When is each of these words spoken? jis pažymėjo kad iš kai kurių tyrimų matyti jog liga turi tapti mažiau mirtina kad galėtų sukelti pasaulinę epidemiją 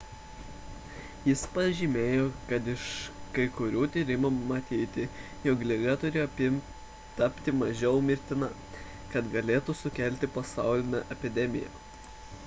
jis 1.25 1.41
pažymėjo 1.57 2.21
kad 2.51 2.69
iš 2.73 2.85
kai 3.35 3.45
kurių 3.57 3.83
tyrimų 3.97 4.31
matyti 4.53 5.05
jog 5.49 5.67
liga 5.73 5.95
turi 6.05 6.49
tapti 7.21 7.55
mažiau 7.59 8.01
mirtina 8.09 8.49
kad 9.15 9.31
galėtų 9.39 9.77
sukelti 9.85 10.31
pasaulinę 10.41 11.07
epidemiją 11.19 11.73